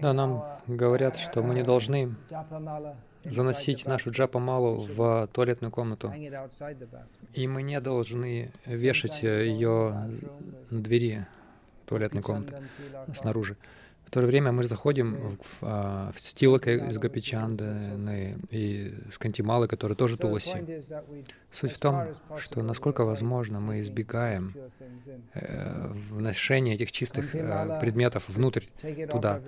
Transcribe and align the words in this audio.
Да, 0.00 0.12
нам 0.12 0.44
говорят, 0.66 1.16
что 1.16 1.42
мы 1.42 1.54
не 1.54 1.62
должны 1.62 2.14
заносить 3.24 3.86
нашу 3.86 4.10
джапа-малу 4.10 4.80
в 4.80 5.28
туалетную 5.32 5.70
комнату. 5.70 6.12
И 7.34 7.46
мы 7.46 7.62
не 7.62 7.80
должны 7.80 8.52
вешать 8.66 9.22
ее 9.22 10.10
на 10.70 10.80
двери 10.80 11.26
туалетной 11.86 12.22
комнаты 12.22 12.62
снаружи 13.14 13.56
то 14.12 14.20
же 14.20 14.26
время 14.26 14.52
мы 14.52 14.62
заходим 14.64 15.14
в, 15.14 15.58
а, 15.62 16.12
в 16.12 16.20
стилок 16.20 16.66
из 16.68 16.98
Гапичанды 16.98 18.36
и 18.50 18.94
с 19.10 19.16
Кантималы, 19.16 19.68
который 19.68 19.96
тоже 19.96 20.18
Туласи. 20.18 20.82
Суть 21.50 21.72
в 21.72 21.78
том, 21.78 22.08
что 22.36 22.62
насколько 22.62 23.06
возможно 23.06 23.58
мы 23.60 23.80
избегаем 23.80 24.54
э, 25.32 25.88
вношения 26.10 26.74
этих 26.74 26.92
чистых 26.92 27.34
э, 27.34 27.78
предметов 27.80 28.28
внутрь 28.28 28.64
туда. 29.10 29.40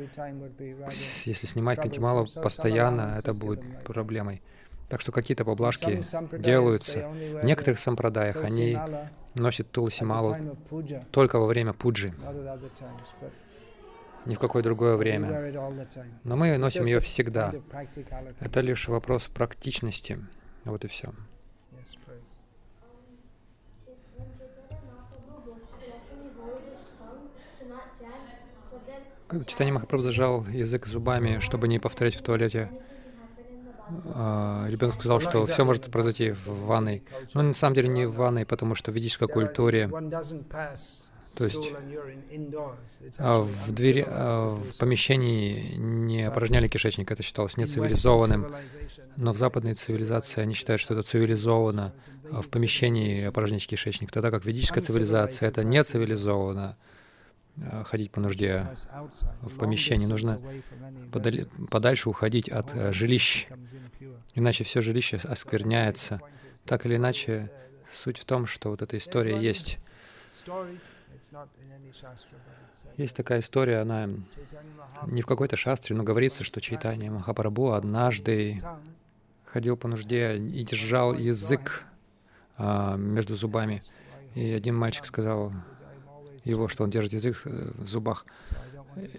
Если 1.26 1.46
снимать 1.46 1.78
Кантималу 1.78 2.26
постоянно, 2.42 3.16
это 3.18 3.34
будет 3.34 3.60
проблемой. 3.84 4.40
Так 4.88 5.02
что 5.02 5.12
какие-то 5.12 5.44
поблажки 5.44 6.02
делаются. 6.38 7.06
В 7.08 7.44
некоторых 7.44 7.78
сампрадаях 7.78 8.42
они 8.42 8.78
носят 9.34 9.70
Туласималу 9.70 10.56
только 11.10 11.38
во 11.38 11.46
время 11.46 11.74
пуджи 11.74 12.14
ни 14.26 14.34
в 14.34 14.38
какое 14.38 14.62
другое 14.62 14.96
время. 14.96 15.52
Но 16.24 16.36
мы 16.36 16.56
носим 16.58 16.84
ее 16.84 17.00
всегда. 17.00 17.52
Это 18.40 18.60
лишь 18.60 18.88
вопрос 18.88 19.28
практичности. 19.28 20.18
Вот 20.64 20.84
и 20.84 20.88
все. 20.88 21.12
Читание 29.46 29.72
Махапрабху 29.72 30.04
зажал 30.04 30.44
язык 30.46 30.86
зубами, 30.86 31.40
чтобы 31.40 31.66
не 31.66 31.78
повторять 31.78 32.14
в 32.14 32.22
туалете, 32.22 32.70
а, 34.14 34.66
ребенок 34.68 34.94
сказал, 34.94 35.20
что 35.20 35.44
все 35.46 35.64
может 35.64 35.90
произойти 35.90 36.30
в 36.30 36.66
ванной. 36.66 37.02
Но 37.32 37.42
на 37.42 37.54
самом 37.54 37.74
деле 37.74 37.88
не 37.88 38.06
в 38.06 38.14
ванной, 38.14 38.46
потому 38.46 38.74
что 38.74 38.92
в 38.92 38.94
ведической 38.94 39.28
культуре 39.28 39.90
то 41.36 41.44
есть 41.44 41.72
а 43.18 43.40
в, 43.40 43.72
двери, 43.72 44.04
а 44.06 44.54
в 44.54 44.76
помещении 44.76 45.74
не 45.76 46.22
опорожняли 46.24 46.68
кишечник, 46.68 47.10
это 47.10 47.22
считалось 47.22 47.56
нецивилизованным. 47.56 48.54
Но 49.16 49.32
в 49.32 49.38
западной 49.38 49.74
цивилизации 49.74 50.40
они 50.40 50.54
считают, 50.54 50.80
что 50.80 50.94
это 50.94 51.02
цивилизованно 51.02 51.92
а 52.32 52.42
в 52.42 52.48
помещении 52.48 53.24
опорожнять 53.24 53.66
кишечник, 53.66 54.10
тогда 54.10 54.30
как 54.30 54.44
ведическая 54.44 54.80
цивилизация— 54.80 55.48
это 55.50 55.62
не 55.62 55.82
цивилизованно 55.84 56.76
ходить 57.84 58.10
по 58.10 58.20
нужде 58.20 58.66
в 59.42 59.56
помещении. 59.56 60.06
Нужно 60.06 60.40
подальше 61.70 62.08
уходить 62.08 62.48
от 62.48 62.74
э, 62.74 62.92
жилищ, 62.92 63.46
иначе 64.34 64.64
все 64.64 64.80
жилище 64.80 65.20
оскверняется. 65.22 66.20
Так 66.64 66.84
или 66.86 66.96
иначе, 66.96 67.52
суть 67.92 68.18
в 68.18 68.24
том, 68.24 68.46
что 68.46 68.70
вот 68.70 68.82
эта 68.82 68.96
история 68.98 69.40
есть 69.40 69.78
есть 72.96 73.16
такая 73.16 73.40
история, 73.40 73.78
она 73.78 74.08
не 75.06 75.22
в 75.22 75.26
какой-то 75.26 75.56
шастре, 75.56 75.96
но 75.96 76.02
говорится, 76.02 76.44
что 76.44 76.60
Чайтанья 76.60 77.10
Махапрабху 77.10 77.72
однажды 77.72 78.60
ходил 79.46 79.76
по 79.76 79.88
нужде 79.88 80.36
и 80.36 80.64
держал 80.64 81.14
язык 81.14 81.86
а, 82.56 82.96
между 82.96 83.36
зубами. 83.36 83.82
И 84.34 84.50
один 84.50 84.76
мальчик 84.76 85.04
сказал 85.04 85.52
его, 86.44 86.68
что 86.68 86.84
он 86.84 86.90
держит 86.90 87.12
язык 87.12 87.42
э, 87.44 87.70
в 87.78 87.86
зубах. 87.86 88.26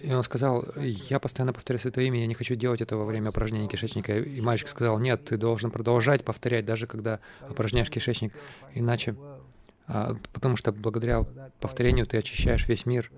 И 0.04 0.14
он 0.14 0.24
сказал, 0.24 0.64
я 0.78 1.20
постоянно 1.20 1.52
повторяю 1.52 1.80
свое 1.80 2.08
имя, 2.08 2.22
я 2.22 2.28
не 2.28 2.34
хочу 2.34 2.56
делать 2.56 2.82
это 2.82 2.96
во 2.96 3.06
время 3.06 3.30
упражнения 3.30 3.68
кишечника. 3.68 4.18
И 4.18 4.42
мальчик 4.42 4.70
сказал, 4.70 5.00
нет, 5.00 5.26
ты 5.26 5.38
должен 5.38 5.72
продолжать 5.72 6.24
повторять, 6.24 6.66
даже 6.66 6.88
когда 6.88 7.20
упражняешь 7.50 7.90
кишечник, 7.90 8.34
иначе 8.74 9.16
потому 9.88 10.56
что 10.56 10.72
благодаря 10.72 11.24
повторению 11.60 12.06
ты 12.06 12.18
очищаешь 12.18 12.68
весь 12.68 12.86
мир. 12.86 13.12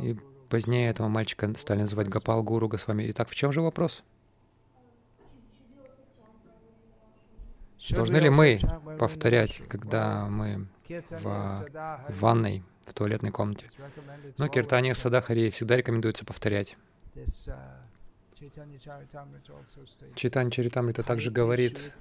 И 0.00 0.16
позднее 0.48 0.90
этого 0.90 1.08
мальчика 1.08 1.52
стали 1.56 1.82
называть 1.82 2.08
Гапал 2.08 2.42
Гуру 2.42 2.68
Госвами. 2.68 3.04
Итак, 3.10 3.28
в 3.28 3.34
чем 3.34 3.52
же 3.52 3.60
вопрос? 3.60 4.02
Должны 7.90 8.16
ли 8.16 8.28
мы 8.28 8.60
повторять, 8.98 9.62
когда 9.68 10.26
мы 10.26 10.66
в, 10.88 11.66
ванной, 12.08 12.62
в 12.82 12.92
туалетной 12.92 13.30
комнате? 13.30 13.66
Но 14.36 14.44
ну, 14.44 14.48
Киртания 14.48 14.94
Садахари 14.94 15.50
всегда 15.50 15.76
рекомендуется 15.76 16.24
повторять. 16.24 16.76
Читань 20.14 20.50
Чаритамрита 20.50 21.02
также 21.02 21.30
говорит, 21.30 21.92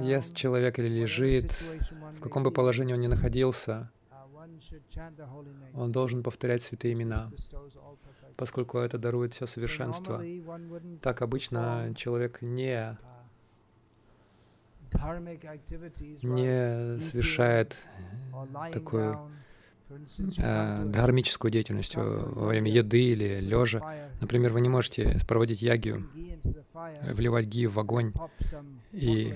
Ест 0.00 0.36
человек 0.36 0.78
или 0.78 0.88
лежит, 0.88 1.52
в 1.52 2.20
каком 2.20 2.42
бы 2.42 2.50
положении 2.50 2.92
он 2.94 3.00
ни 3.00 3.06
находился, 3.06 3.90
он 5.74 5.92
должен 5.92 6.22
повторять 6.22 6.62
святые 6.62 6.92
имена, 6.94 7.30
поскольку 8.36 8.78
это 8.78 8.98
дарует 8.98 9.34
все 9.34 9.46
совершенство. 9.46 10.22
Так 11.00 11.22
обычно 11.22 11.94
человек 11.96 12.42
не 12.42 12.98
не 16.22 17.00
совершает 17.00 17.76
такую 18.72 19.16
э, 20.38 20.84
дхармическую 20.86 21.50
деятельность 21.50 21.96
во 21.96 22.46
время 22.46 22.70
еды 22.70 23.02
или 23.02 23.40
лежа. 23.40 23.82
Например, 24.20 24.52
вы 24.52 24.60
не 24.60 24.68
можете 24.68 25.18
проводить 25.26 25.62
ягию, 25.62 26.08
вливать 27.02 27.46
ги 27.46 27.66
в 27.66 27.78
огонь 27.78 28.12
и 28.92 29.34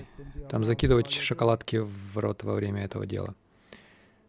там 0.49 0.63
закидывать 0.63 1.11
шоколадки 1.11 1.77
в 1.77 2.17
рот 2.17 2.43
во 2.43 2.53
время 2.53 2.83
этого 2.83 3.05
дела. 3.05 3.35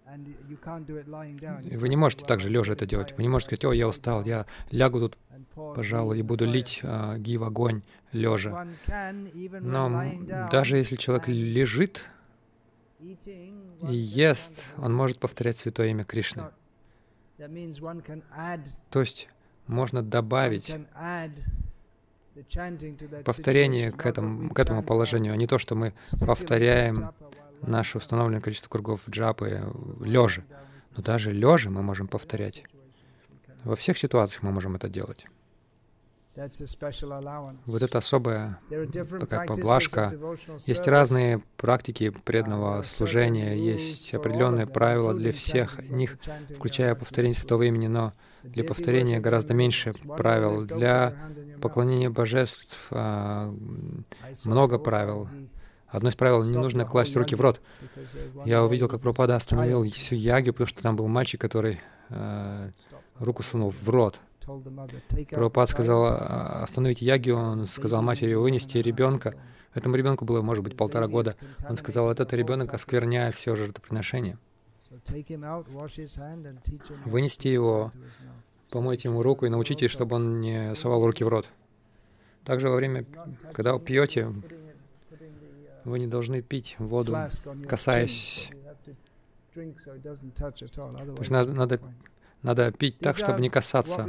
Вы 0.07 1.89
не 1.89 1.97
можете 1.97 2.25
также 2.25 2.49
лежа 2.49 2.73
это 2.73 2.87
делать. 2.87 3.15
Вы 3.17 3.23
не 3.23 3.29
можете 3.29 3.57
сказать, 3.57 3.65
о, 3.67 3.73
я 3.75 3.89
устал, 3.89 4.25
я 4.25 4.47
лягу 4.71 5.01
тут, 5.01 5.19
пожалуй, 5.55 6.19
и 6.19 6.23
буду 6.23 6.47
лить 6.47 6.81
э, 6.83 7.19
ги 7.19 7.37
в 7.37 7.45
огонь 7.45 7.83
лежа. 8.13 8.67
Но 9.61 10.03
даже 10.51 10.79
если 10.79 10.97
человек 10.97 11.29
лежит, 11.29 12.05
и 13.01 13.95
ест, 13.95 14.61
он 14.77 14.95
может 14.95 15.19
повторять 15.19 15.57
святое 15.59 15.89
имя 15.89 16.05
Кришны. 16.05 16.45
То 18.91 19.01
есть 19.01 19.29
можно 19.67 20.03
добавить 20.03 20.75
повторение 23.25 23.93
к 23.93 24.07
этому, 24.07 24.51
к 24.51 24.59
этому 24.59 24.83
положению, 24.83 25.33
а 25.33 25.37
не 25.37 25.47
то, 25.47 25.59
что 25.59 25.75
мы 25.75 25.95
повторяем 26.21 27.13
наше 27.63 27.99
установленное 27.99 28.41
количество 28.41 28.69
кругов 28.69 29.09
джапы 29.09 29.63
лежа. 30.01 30.43
Но 30.97 31.03
даже 31.03 31.33
лежа 31.33 31.71
мы 31.71 31.83
можем 31.83 32.09
повторять. 32.09 32.65
Во 33.65 33.77
всех 33.77 33.99
ситуациях 33.99 34.43
мы 34.43 34.51
можем 34.51 34.77
это 34.77 34.89
делать. 34.89 35.25
Вот 37.67 37.83
это 37.83 37.99
особая 37.99 38.59
такая 39.21 39.47
поблажка. 39.47 40.15
Есть 40.67 40.87
разные 40.87 41.43
практики 41.57 42.11
преданного 42.25 42.83
служения, 42.83 43.55
есть 43.55 44.15
определенные 44.15 44.67
правила 44.67 45.15
для 45.15 45.33
всех 45.33 45.79
них, 45.91 46.19
включая 46.57 46.95
повторение 46.95 47.35
святого 47.35 47.63
имени, 47.65 47.89
но 47.89 48.13
для 48.45 48.65
повторения 48.65 49.21
гораздо 49.21 49.55
меньше 49.55 49.95
правил. 50.17 50.65
Для 50.65 51.15
поклонения 51.61 52.11
божеств 52.11 52.87
а, 52.91 53.53
много 54.45 54.79
правил. 54.79 55.29
Одно 55.89 56.11
из 56.11 56.17
правил— 56.17 56.43
не 56.45 56.57
нужно 56.57 56.85
класть 56.85 57.17
руки 57.17 57.35
в 57.35 57.41
рот. 57.41 57.61
Я 58.45 58.63
увидел, 58.63 58.89
как 58.89 59.01
Пропада 59.01 59.37
остановил 59.37 59.85
всю 59.91 60.15
ягию, 60.15 60.53
потому 60.53 60.67
что 60.67 60.83
там 60.83 60.97
был 60.97 61.09
мальчик, 61.09 61.41
который 61.41 61.81
э, 62.11 62.71
руку 63.19 63.43
сунул 63.43 63.71
в 63.71 63.89
рот. 63.89 64.19
Прабхупад 65.31 65.69
сказал, 65.71 66.05
«А, 66.07 66.63
остановите 66.65 67.05
ягию, 67.05 67.37
он 67.37 67.67
сказал 67.67 68.03
матери 68.03 68.35
вынести 68.35 68.79
ребенка. 68.79 69.35
Этому 69.75 69.97
ребенку 69.97 70.25
было, 70.25 70.43
может 70.43 70.65
быть, 70.65 70.77
полтора 70.77 71.07
года. 71.09 71.37
Он 71.69 71.77
сказал, 71.77 72.11
этот 72.11 72.33
ребенок 72.33 72.75
оскверняет 72.75 73.35
все 73.35 73.55
жертвоприношение. 73.55 74.39
Вынести 77.05 77.49
его, 77.49 77.93
помойте 78.71 79.09
ему 79.09 79.23
руку 79.23 79.47
и 79.47 79.49
научите, 79.51 79.89
чтобы 79.89 80.17
он 80.17 80.41
не 80.41 80.75
совал 80.75 81.05
руки 81.05 81.25
в 81.25 81.29
рот. 81.29 81.47
Также 82.45 82.71
во 82.71 82.77
время, 82.77 83.05
когда 83.53 83.75
вы 83.75 83.81
пьете, 83.81 84.33
вы 85.85 85.99
не 85.99 86.07
должны 86.07 86.41
пить 86.41 86.77
воду, 86.79 87.17
касаясь. 87.69 88.51
То 89.55 89.61
есть 91.19 91.31
надо, 91.31 91.53
надо 91.53 91.81
надо 92.43 92.71
пить 92.73 92.99
так, 92.99 93.17
чтобы 93.17 93.41
не 93.41 93.51
касаться. 93.51 94.07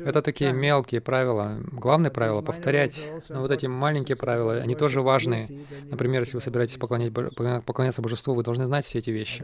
Это 0.00 0.20
такие 0.20 0.52
мелкие 0.52 1.00
правила. 1.00 1.58
Главное 1.72 2.10
правило— 2.10 2.42
повторять. 2.42 3.08
Но 3.30 3.40
вот 3.40 3.50
эти 3.50 3.66
маленькие 3.66 4.16
правила, 4.16 4.54
они 4.56 4.74
тоже 4.74 5.00
важные. 5.00 5.48
Например, 5.90 6.20
если 6.20 6.36
вы 6.36 6.42
собираетесь 6.42 6.76
поклонять, 6.76 7.12
поклоняться 7.12 8.02
божеству, 8.02 8.34
вы 8.34 8.42
должны 8.42 8.66
знать 8.66 8.84
все 8.84 8.98
эти 8.98 9.10
вещи. 9.10 9.42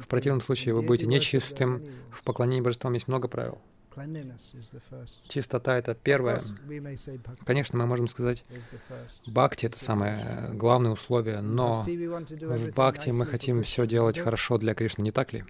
В 0.00 0.06
противном 0.06 0.40
случае 0.40 0.74
вы 0.74 0.82
будете 0.82 1.06
нечистым. 1.06 1.82
В 2.10 2.22
поклонении 2.22 2.60
божествам 2.60 2.92
есть 2.94 3.08
много 3.08 3.26
правил. 3.28 3.58
Чистота— 5.28 5.76
это 5.78 5.94
первое. 5.94 6.42
Конечно, 7.44 7.78
мы 7.78 7.86
можем 7.86 8.08
сказать, 8.08 8.44
бхакти— 9.26 9.66
это 9.66 9.82
самое 9.82 10.50
главное 10.52 10.92
условие, 10.92 11.40
но 11.40 11.82
в 11.82 12.70
бхакти 12.70 13.10
мы 13.10 13.26
хотим 13.26 13.62
все 13.62 13.86
делать 13.86 14.18
хорошо 14.18 14.58
для 14.58 14.74
Кришны, 14.74 15.02
не 15.02 15.12
так 15.12 15.32
ли? 15.32 15.44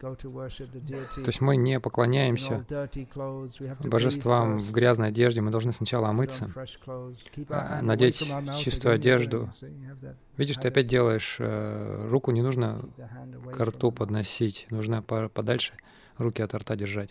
То 0.00 1.26
есть 1.26 1.40
мы 1.40 1.56
не 1.56 1.80
поклоняемся 1.80 2.64
божествам 3.80 4.58
в 4.58 4.70
грязной 4.72 5.08
одежде, 5.08 5.40
мы 5.40 5.50
должны 5.50 5.72
сначала 5.72 6.08
омыться, 6.08 6.52
а, 7.48 7.82
надеть 7.82 8.22
чистую 8.58 8.94
одежду. 8.94 9.50
Видишь, 10.36 10.56
ты 10.56 10.68
опять 10.68 10.86
делаешь, 10.86 11.36
э, 11.40 12.08
руку 12.08 12.30
не 12.30 12.42
нужно 12.42 12.80
к 13.52 13.60
рту 13.60 13.90
подносить, 13.90 14.66
нужно 14.70 15.02
подальше 15.02 15.74
руки 16.16 16.42
от 16.42 16.54
рта 16.54 16.76
держать. 16.76 17.10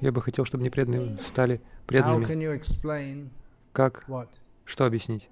Я 0.00 0.12
бы 0.12 0.22
хотел, 0.22 0.44
чтобы 0.44 0.64
непреданные 0.64 1.16
стали 1.18 1.60
преданными. 1.86 2.24
Как? 3.72 4.04
Что 4.64 4.86
объяснить? 4.86 5.28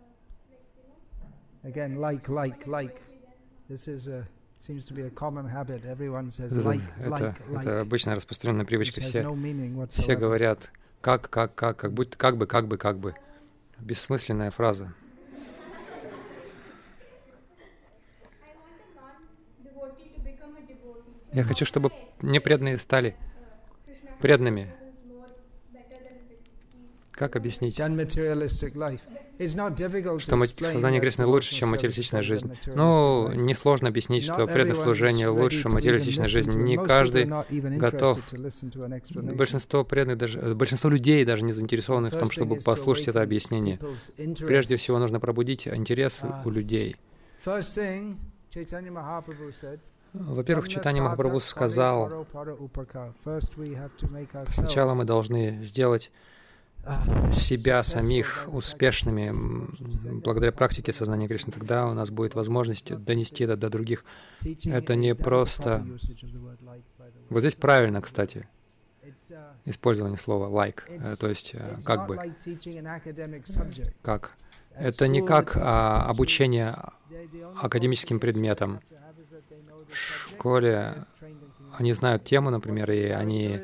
Это, 6.99 7.37
это 7.53 7.81
обычная 7.81 8.15
распространенная 8.15 8.65
привычка. 8.65 9.01
Все, 9.01 9.23
все 9.91 10.17
говорят, 10.17 10.71
как, 11.01 11.29
как, 11.29 11.55
как, 11.55 11.77
как 11.77 11.93
будто, 11.93 12.17
как 12.17 12.37
бы, 12.37 12.47
как 12.47 12.67
бы, 12.67 12.79
как 12.79 12.99
бы. 12.99 13.15
Бессмысленная 13.79 14.51
фраза. 14.51 14.95
Я 21.33 21.43
хочу, 21.43 21.67
чтобы 21.67 21.91
непреданные 22.23 22.79
стали 22.79 23.17
преданными. 24.27 24.75
Как 27.13 27.35
объяснить, 27.37 27.77
что 30.19 30.45
сознание 30.45 31.01
Кришны 31.01 31.25
лучше, 31.25 31.55
чем 31.55 31.71
материалистичная 31.71 32.23
жизнь? 32.23 32.53
Ну, 32.67 33.33
несложно 33.33 33.89
объяснить, 33.89 34.25
что 34.25 34.47
преданное 34.47 35.31
лучше 35.31 35.69
материалистичной 35.69 36.27
жизни. 36.27 36.57
Не 36.57 36.77
каждый 36.77 37.27
готов. 37.79 38.21
Большинство 39.15 39.85
преданных, 39.85 40.19
даже, 40.19 40.55
большинство 40.55 40.91
людей 40.91 41.25
даже 41.25 41.45
не 41.45 41.53
заинтересованы 41.53 42.11
в 42.11 42.17
том, 42.17 42.31
чтобы 42.31 42.57
послушать 42.57 43.09
это 43.09 43.23
объяснение. 43.23 43.79
Прежде 44.41 44.77
всего 44.77 44.99
нужно 44.99 45.21
пробудить 45.21 45.69
интерес 45.69 46.23
у 46.45 46.51
людей. 46.51 46.97
Во-первых, 50.13 50.69
Читание 50.69 51.03
Махапрабху 51.03 51.41
сказал, 51.41 52.27
сначала 54.47 54.95
мы 54.95 55.05
должны 55.05 55.63
сделать 55.63 56.11
себя 57.33 57.83
самих 57.83 58.49
успешными 58.53 59.33
благодаря 60.21 60.53
практике 60.53 60.93
сознания 60.93 61.27
Кришны, 61.27 61.53
тогда 61.53 61.87
у 61.87 61.95
нас 61.95 62.11
будет 62.11 62.35
возможность 62.35 62.95
донести 62.97 63.45
это 63.45 63.57
до 63.57 63.69
других. 63.71 64.05
Это 64.65 64.95
не 64.95 65.15
просто... 65.15 65.87
Вот 67.29 67.41
здесь 67.41 67.57
правильно, 67.57 68.01
кстати, 68.01 68.49
использование 69.65 70.17
слова 70.17 70.49
«like», 70.49 70.83
э, 70.89 71.17
то 71.17 71.29
есть 71.29 71.55
э, 71.55 71.79
как 71.85 72.07
бы, 72.07 72.17
как. 74.03 74.31
Это 74.75 75.09
не 75.09 75.23
как 75.23 75.57
а, 75.57 76.05
обучение 76.05 76.77
академическим 77.61 78.21
предметам 78.21 78.81
в 79.91 79.97
школе 79.97 81.07
они 81.79 81.93
знают 81.93 82.25
тему, 82.25 82.51
например, 82.51 82.91
и 82.91 83.09
они 83.09 83.61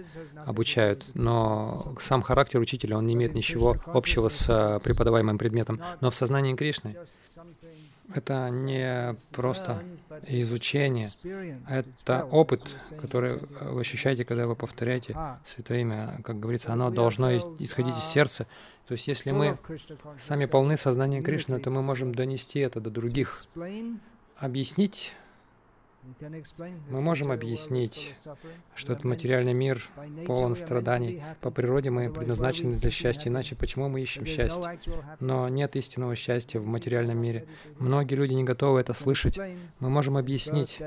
обучают, 0.46 1.04
но 1.14 1.94
сам 2.00 2.22
характер 2.22 2.60
учителя, 2.60 2.98
он 2.98 3.06
не 3.06 3.14
имеет 3.14 3.34
ничего 3.34 3.76
общего 3.86 4.28
с 4.28 4.48
э, 4.48 4.80
преподаваемым 4.80 5.38
предметом. 5.38 5.80
Но 6.00 6.10
в 6.10 6.14
сознании 6.14 6.54
Кришны 6.54 6.96
это 8.14 8.50
не 8.50 9.16
просто 9.30 9.82
изучение, 10.26 11.10
это 11.68 12.24
опыт, 12.24 12.62
который 13.00 13.38
вы 13.60 13.80
ощущаете, 13.80 14.24
когда 14.24 14.46
вы 14.46 14.56
повторяете 14.56 15.16
Святое 15.46 15.80
Имя. 15.80 16.20
Как 16.24 16.38
говорится, 16.38 16.72
оно 16.72 16.90
должно 16.90 17.34
исходить 17.36 17.96
из 17.96 18.04
сердца. 18.04 18.46
То 18.86 18.92
есть 18.92 19.08
если 19.08 19.30
мы 19.30 19.58
сами 20.18 20.44
полны 20.46 20.76
сознания 20.76 21.22
Кришны, 21.22 21.58
то 21.60 21.70
мы 21.70 21.82
можем 21.82 22.14
донести 22.14 22.58
это 22.58 22.80
до 22.80 22.90
других, 22.90 23.46
объяснить 24.36 25.14
мы 26.90 27.00
можем 27.00 27.30
объяснить, 27.30 28.14
что 28.74 28.92
этот 28.92 29.04
материальный 29.04 29.52
мир 29.52 29.82
полон 30.26 30.56
страданий. 30.56 31.22
По 31.40 31.50
природе 31.50 31.90
мы 31.90 32.12
предназначены 32.12 32.74
для 32.74 32.90
счастья, 32.90 33.30
иначе 33.30 33.54
почему 33.54 33.88
мы 33.88 34.02
ищем 34.02 34.26
счастье? 34.26 34.78
Но 35.20 35.48
нет 35.48 35.76
истинного 35.76 36.16
счастья 36.16 36.58
в 36.58 36.66
материальном 36.66 37.18
мире. 37.18 37.46
Многие 37.78 38.14
люди 38.14 38.34
не 38.34 38.44
готовы 38.44 38.80
это 38.80 38.94
слышать. 38.94 39.38
Мы 39.78 39.90
можем 39.90 40.16
объяснить. 40.16 40.80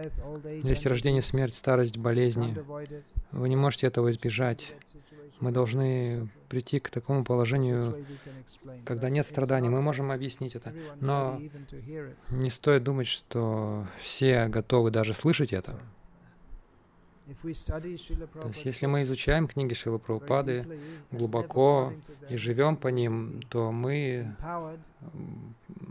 Есть 0.63 0.85
рождение, 0.85 1.21
смерть, 1.21 1.55
старость, 1.55 1.97
болезни. 1.97 2.57
Вы 3.31 3.49
не 3.49 3.55
можете 3.55 3.87
этого 3.87 4.11
избежать. 4.11 4.73
Мы 5.45 5.51
должны 5.51 6.27
прийти 6.49 6.79
к 6.79 6.89
такому 6.89 7.23
положению, 7.23 8.03
когда 8.83 9.11
нет 9.11 9.27
страданий. 9.27 9.69
Мы 9.69 9.79
можем 9.79 10.09
объяснить 10.09 10.55
это, 10.55 10.73
но 10.99 11.39
не 12.31 12.49
стоит 12.49 12.83
думать, 12.83 13.05
что 13.05 13.85
все 13.99 14.47
готовы 14.47 14.89
даже 14.89 15.13
слышать 15.13 15.53
это. 15.53 15.79
То 17.43 17.47
есть, 17.47 18.65
если 18.65 18.87
мы 18.87 19.03
изучаем 19.03 19.47
книги 19.47 19.75
Шилы 19.75 19.99
Прабхупады 19.99 20.79
глубоко 21.11 21.93
и 22.27 22.37
живем 22.37 22.75
по 22.75 22.87
ним, 22.87 23.39
то 23.49 23.71
мы 23.71 24.35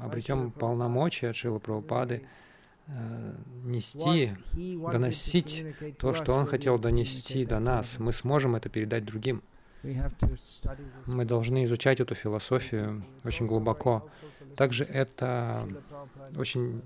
обретем 0.01 0.51
полномочия 0.51 1.29
от 1.29 1.37
Шилы 1.37 1.61
Прабхупады, 1.61 2.25
Э, 2.87 3.35
нести, 3.65 4.33
доносить 4.93 5.65
то, 5.99 6.13
что 6.13 6.35
Он 6.35 6.45
хотел 6.45 6.79
донести 6.79 7.47
до 7.47 7.59
нас. 7.59 7.99
Мы 7.99 8.13
сможем 8.13 8.57
это 8.57 8.69
передать 8.69 9.07
другим. 9.07 9.43
Мы 11.07 11.25
должны 11.25 11.65
изучать 11.65 12.01
эту 12.01 12.15
философию 12.15 13.03
очень 13.25 13.47
глубоко. 13.47 14.09
Также 14.57 14.85
это 14.85 15.69
очень, 16.37 16.83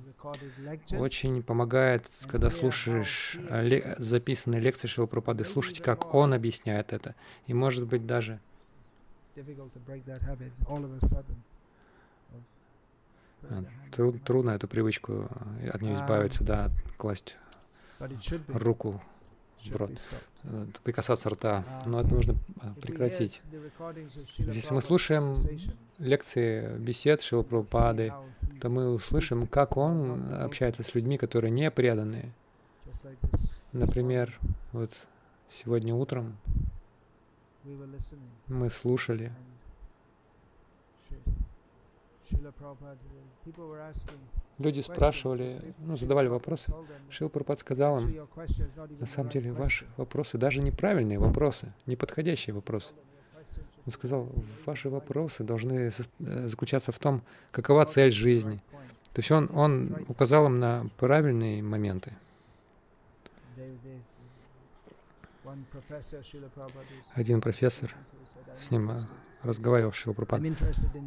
очень 0.92 1.42
помогает, 1.42 2.08
когда 2.28 2.50
слушаешь 2.50 3.38
ле 3.50 3.94
записанные 3.98 4.60
лекции 4.60 4.88
Шилапрапады, 4.88 5.44
слушать, 5.44 5.80
как 5.80 6.14
он 6.14 6.32
объясняет 6.32 6.92
это. 6.92 7.14
И 7.46 7.54
может 7.54 7.86
быть 7.86 8.06
даже 8.06 8.40
Э, 13.42 13.62
труд, 13.92 14.22
трудно 14.24 14.50
эту 14.50 14.66
привычку 14.66 15.28
э, 15.62 15.70
от 15.70 15.82
нее 15.82 15.94
избавиться, 15.94 16.42
да, 16.42 16.70
класть 16.96 17.36
руку 18.48 19.00
в 19.64 19.76
рот, 19.76 19.90
э, 20.44 20.66
прикасаться 20.84 21.30
рта, 21.30 21.64
но 21.86 22.00
это 22.00 22.14
нужно 22.14 22.34
прекратить. 22.80 23.42
Если 24.38 24.74
мы 24.74 24.80
слушаем 24.80 25.36
лекции, 25.98 26.76
бесед 26.78 27.22
Шила 27.22 27.42
Прабхупады, 27.42 28.12
то 28.60 28.68
мы 28.68 28.92
услышим, 28.92 29.46
как 29.46 29.76
он 29.76 30.32
общается 30.34 30.82
с 30.82 30.94
людьми, 30.94 31.18
которые 31.18 31.50
не 31.50 31.70
преданные. 31.70 32.32
Например, 33.72 34.38
вот 34.72 34.90
сегодня 35.50 35.94
утром 35.94 36.36
мы 38.46 38.70
слушали 38.70 39.32
Люди 44.58 44.80
спрашивали, 44.80 45.74
ну, 45.78 45.96
задавали 45.96 46.28
вопросы. 46.28 46.72
Шил 47.10 47.28
Прабхупад 47.28 47.60
сказал 47.60 48.00
им, 48.00 48.28
на 48.98 49.06
самом 49.06 49.30
деле 49.30 49.52
ваши 49.52 49.86
вопросы 49.96 50.36
даже 50.36 50.60
неправильные 50.60 51.18
вопросы, 51.18 51.72
неподходящие 51.86 52.54
вопросы. 52.54 52.92
Он 53.86 53.92
сказал, 53.92 54.28
ваши 54.66 54.90
вопросы 54.90 55.44
должны 55.44 55.90
э, 56.18 56.48
заключаться 56.48 56.92
в 56.92 56.98
том, 56.98 57.22
какова 57.50 57.86
цель 57.86 58.12
жизни. 58.12 58.60
То 59.14 59.20
есть 59.20 59.30
он, 59.30 59.48
он 59.54 60.04
указал 60.08 60.46
им 60.46 60.58
на 60.58 60.90
правильные 60.98 61.62
моменты. 61.62 62.12
Один 67.14 67.40
профессор, 67.40 67.94
с 68.60 68.70
ним 68.70 68.90
э, 68.90 69.06
разговаривал 69.42 69.92
Шила 69.92 70.14
Пропад, 70.14 70.42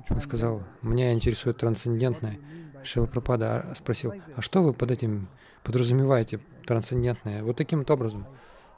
он 0.10 0.22
сказал, 0.22 0.64
меня 0.82 1.14
интересует 1.14 1.58
трансцендентное. 1.58 2.40
Шила 2.84 3.06
Пропада 3.06 3.74
спросил, 3.76 4.14
а 4.36 4.42
что 4.42 4.64
вы 4.64 4.74
под 4.74 4.92
этим 4.92 5.28
подразумеваете, 5.64 6.40
трансцендентное? 6.66 7.44
Вот 7.44 7.58
таким 7.58 7.80
вот 7.80 7.92
образом 7.92 8.26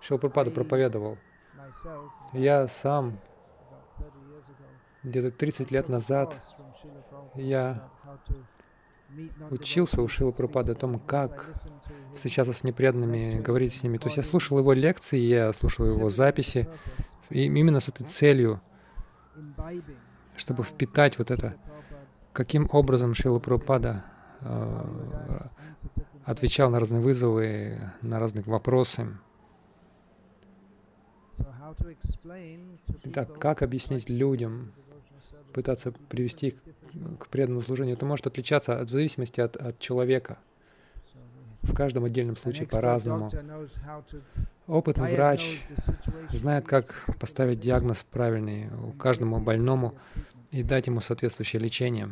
Шила 0.02 0.18
Пропада 0.18 0.52
проповедовал. 0.52 1.18
Я 2.34 2.68
сам 2.68 3.20
где-то 5.04 5.32
30 5.32 5.72
лет 5.72 5.90
назад 5.90 6.42
я 7.36 7.90
учился 9.52 10.02
у 10.02 10.08
Шила 10.08 10.32
Пропада 10.32 10.74
о 10.74 10.76
том, 10.76 11.00
как 11.00 11.50
встречаться 12.16 12.54
с 12.54 12.64
непреданными, 12.64 13.40
говорить 13.40 13.74
с 13.74 13.84
ними. 13.84 13.98
То 13.98 14.08
есть 14.08 14.18
я 14.18 14.24
слушал 14.24 14.60
его 14.60 14.74
лекции, 14.74 15.20
я 15.20 15.52
слушал 15.54 15.86
его 15.86 16.10
записи, 16.10 16.68
и 17.30 17.46
именно 17.46 17.80
с 17.80 17.90
этой 17.90 18.06
целью, 18.06 18.62
чтобы 20.36 20.64
впитать 20.64 21.18
вот 21.18 21.32
это, 21.32 21.56
каким 22.32 22.70
образом 22.72 23.14
Шила 23.14 23.40
Прабхупада 23.40 24.06
э, 24.42 25.48
отвечал 26.26 26.70
на 26.70 26.80
разные 26.80 27.02
вызовы, 27.02 27.80
на 28.02 28.20
разные 28.20 28.44
вопросы. 28.44 29.08
Итак, 33.04 33.38
как 33.40 33.62
объяснить 33.62 34.10
людям, 34.10 34.72
пытаться 35.54 35.92
привести 35.92 36.52
к, 36.52 36.58
к 37.20 37.28
преданному 37.28 37.62
служению, 37.62 37.96
это 37.96 38.06
может 38.06 38.28
отличаться 38.28 38.80
от, 38.80 38.90
в 38.90 38.94
зависимости 38.94 39.40
от, 39.42 39.56
от 39.56 39.80
человека. 39.80 40.40
В 41.64 41.74
каждом 41.74 42.04
отдельном 42.04 42.36
случае 42.36 42.68
по-разному. 42.68 43.32
Опытный 44.68 45.16
врач 45.16 45.62
знает, 46.32 46.68
как 46.68 47.06
поставить 47.20 47.60
диагноз 47.60 48.04
правильный 48.04 48.70
каждому 49.00 49.40
больному 49.40 49.96
и 50.52 50.62
дать 50.62 50.88
ему 50.88 51.02
соответствующее 51.02 51.62
лечение. 51.62 52.10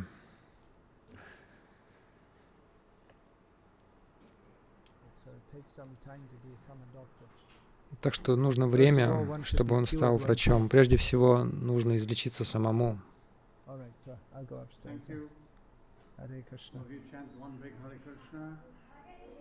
Так 8.01 8.13
что 8.13 8.35
нужно 8.35 8.67
время, 8.67 9.43
чтобы 9.43 9.75
он 9.75 9.85
стал 9.85 10.17
врачом. 10.17 10.69
Прежде 10.69 10.97
всего, 10.97 11.43
нужно 11.43 11.97
излечиться 11.97 12.45
самому. 12.45 12.99
One 17.39 17.57
big 17.59 17.73
Hare 17.81 17.97
Krishna. 17.97 18.57